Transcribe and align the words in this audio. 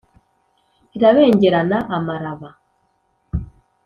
irabengerana 0.95 1.77
amaraba. 1.95 2.49